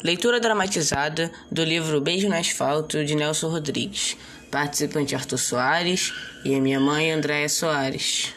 [0.00, 4.16] Leitura dramatizada do livro Beijo no Asfalto de Nelson Rodrigues.
[4.48, 6.12] Participante Arthur Soares
[6.44, 8.32] e a minha mãe Andréia Soares.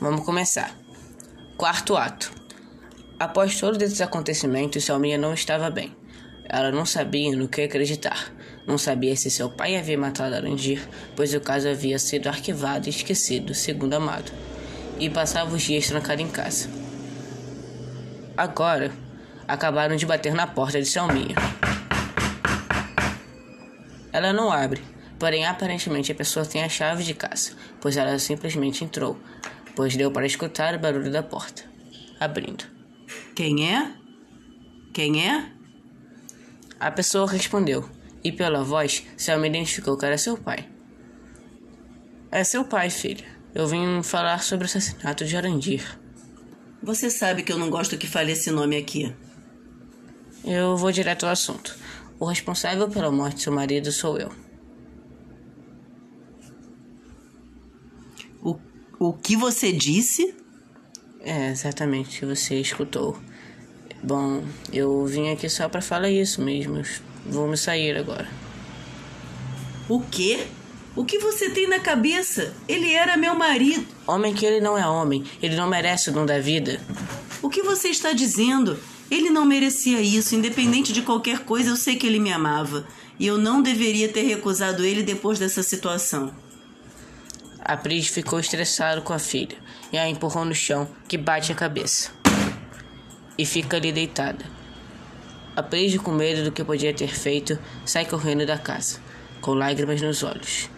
[0.00, 0.72] Vamos começar.
[1.56, 2.32] Quarto ato.
[3.18, 5.96] Após todos esses acontecimentos, Salminha não estava bem.
[6.44, 8.32] Ela não sabia no que acreditar.
[8.64, 12.90] Não sabia se seu pai havia matado Arandir, pois o caso havia sido arquivado e
[12.90, 14.30] esquecido, segundo Amado,
[15.00, 16.68] e passava os dias trancado em casa.
[18.36, 18.92] Agora,
[19.52, 21.36] acabaram de bater na porta de Selminha.
[24.10, 24.82] Ela não abre,
[25.18, 29.20] porém aparentemente a pessoa tem a chave de casa, pois ela simplesmente entrou,
[29.76, 31.64] pois deu para escutar o barulho da porta.
[32.18, 32.64] Abrindo.
[33.36, 33.92] Quem é?
[34.94, 35.52] Quem é?
[36.80, 37.86] A pessoa respondeu,
[38.24, 40.66] e pela voz, Selma identificou que era seu pai.
[42.30, 43.26] É seu pai, filha.
[43.54, 45.98] Eu vim falar sobre o assassinato de Arandir.
[46.82, 49.14] Você sabe que eu não gosto que fale esse nome aqui.
[50.44, 51.76] Eu vou direto ao assunto.
[52.18, 54.32] O responsável pela morte de seu marido sou eu.
[58.42, 58.58] O,
[58.98, 60.34] o que você disse?
[61.20, 63.16] É exatamente você escutou.
[64.02, 66.82] Bom, eu vim aqui só para falar isso mesmo.
[67.24, 68.28] Vou me sair agora.
[69.88, 70.44] O quê?
[70.96, 72.52] O que você tem na cabeça?
[72.68, 73.86] Ele era meu marido.
[74.06, 75.24] Homem que ele não é homem.
[75.40, 76.80] Ele não merece o dom da vida.
[77.40, 78.78] O que você está dizendo?
[79.12, 82.88] Ele não merecia isso, independente de qualquer coisa, eu sei que ele me amava.
[83.20, 86.34] E eu não deveria ter recusado ele depois dessa situação.
[87.60, 89.58] A Pris ficou estressada com a filha
[89.92, 92.10] e a empurrou no chão, que bate a cabeça.
[93.36, 94.46] E fica ali deitada.
[95.54, 98.98] A Pris, com medo do que podia ter feito, sai correndo da casa,
[99.42, 100.70] com lágrimas nos olhos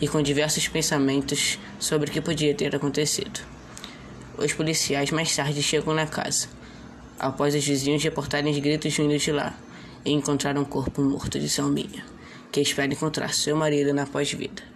[0.00, 3.40] e com diversos pensamentos sobre o que podia ter acontecido.
[4.38, 6.61] Os policiais mais tarde chegam na casa
[7.22, 9.54] após os vizinhos reportarem os gritos vindos de lá
[10.04, 12.04] e encontraram um corpo morto de Salminha,
[12.50, 14.71] que espera encontrar seu marido na pós-vida.